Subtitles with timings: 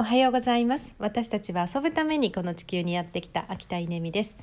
[0.00, 4.38] おはようございます私たちは遊ぶためにこの地球にやってきた秋田稲美です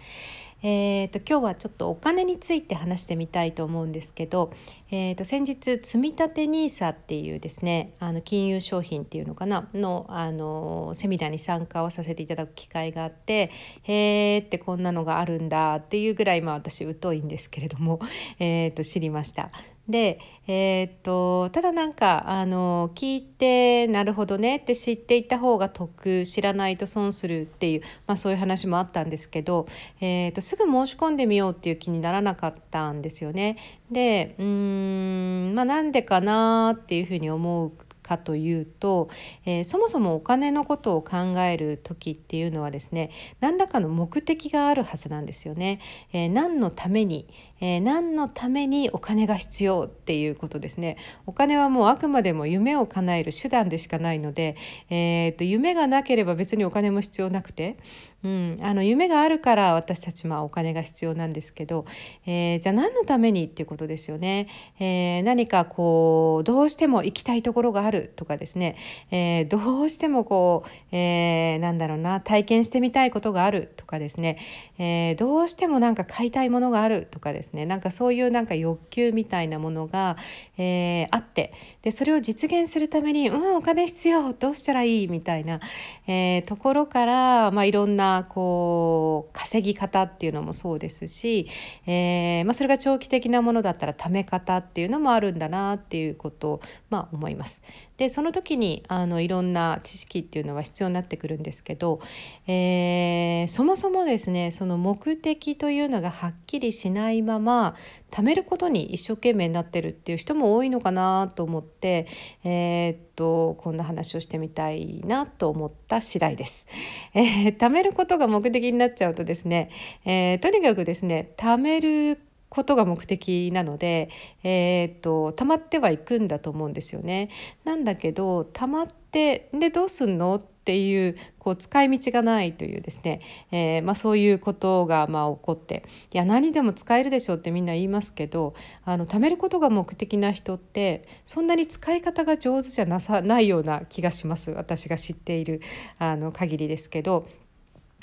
[0.61, 4.51] えーと、今日はちょっとお金について話してみたいと思うんですけど、
[4.91, 13.51] えーと、先日積立 NISA っていうですねあの金融商品っていうのかなのあのセミナーに参加をさせていただく機会があって
[13.83, 17.99] へーってこんなのがあるんだっていうぐらい、まあ、私疎いんですけれども、
[18.39, 19.51] えーと知りました。
[19.89, 29.67] で、えー、っとただなんかあの聞いてなるほどねって知っていた方が得知らないと損するっていう、まあ、そういう話もあったんですけど、
[30.01, 33.57] えー、っとすぐ申し込んでみようっていう気にならなかったんですよね。
[33.91, 37.71] でうんまあなんでかなっていうふうに思う
[38.07, 39.09] かというと、
[39.45, 43.11] えー、そもそもお金のことを考える時っていうのはですね
[43.41, 45.79] 何らかの目的があるはずなんですよね。
[46.13, 47.27] えー、何のために、
[47.59, 50.97] えー、何のためにお金が必要っていうことですね。
[51.25, 54.55] お金はもうあくまでも夢を叶える手段でしかないので、
[54.89, 57.77] えーと、夢がなければ別にお金も必要なくて、
[58.27, 61.85] うん、あの夢があるから私たちはお金が必要なんですけど、
[62.25, 64.49] えー、じゃあ何のためにっていうことですよね。
[64.81, 68.75] えー、何かこうどうしても行きたいところがあるとかですね、
[69.11, 74.39] えー、どうしてもこう、えなんだろうな体験してみたいことがあるとかですね、
[74.77, 80.17] えどうしてもなんか買いたいものがあるとかですねなんかそういうなんか欲求みたいなものが、
[80.57, 85.61] えあってでそれを実現するために「うんお金必要どうしたらいい?」みたいな、
[86.07, 91.47] えところから、まあ、いろんなこう稼ぎ方っていうのもそうですし、
[91.85, 97.61] えー、まあ、それが長期的なものだったら貯め方っていうのもあるんだなっていうことを、まあ、思います。
[97.97, 101.99] でその時にあのいろんな知識っていうのは必要になってくるんですけど、
[102.45, 103.16] えー、
[103.47, 107.75] そもそもですねその目的というのがはっきりしないまま
[108.09, 112.07] 貯めることに一生懸命になってるっていう人も多いのかなと思って、
[112.43, 116.65] えー、っとこんな話をしてみたいなと思った次第です。
[117.13, 119.69] えー、貯めることが目的になっちゃうとですね、
[120.05, 124.09] えー、とにかくですね貯めることが目的なので、
[124.43, 127.29] えー、っと溜まってはいくんだと思うんですよね。
[127.63, 130.41] なんだけど溜まってでどうすんの？
[130.67, 133.21] っていうこう使い道がないというですね、
[133.53, 138.53] えー、まあ、そういうことがまあ起こっていや何でも使えるでしょうってみんな言いますけど
[138.83, 145.61] あの貯めることが目的な人ってそんなに使い方が上手じゃなさないような気がします私が知っている
[145.99, 147.29] あの限りですけど。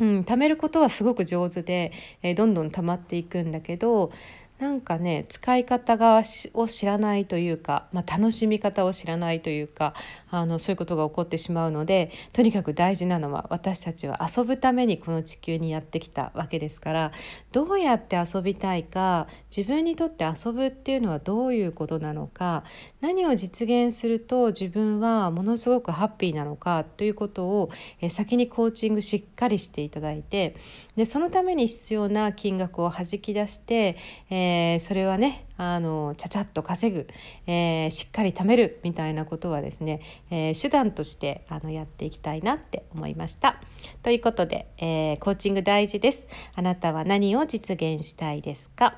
[0.00, 4.12] うん、貯めることはすごく上手で、えー、どんどん貯まっていくんだけど
[4.64, 6.22] なんかね使い方が
[6.54, 9.92] を知らないというか、まあ、楽しみ方を知らないというか
[10.30, 17.12] あのそういうことが起こってしまうのでとにかく大事なのは私たちは遊ぶためにこの地球にやってきたわけですから
[17.52, 22.64] どうやって遊びたいか自分にとって遊ぶっていうのはどういうことなのか
[23.02, 27.70] 何を実現すると自分はものすごくハッピーなのかということを
[28.08, 30.56] 先にコーチングしっかりしていただいて
[30.96, 33.96] でそのために必要な金額をはじき出して、
[34.30, 37.08] えー、それはねあのちゃちゃっと稼ぐ、
[37.46, 40.00] えー、しっかり貯めるみたいなことはですね、
[40.30, 43.60] えー、手段としてあのやっていきたいなって思いました。
[44.02, 46.26] ということで、えコーチング大事です。
[46.54, 48.96] あなたは何を実現したいですか？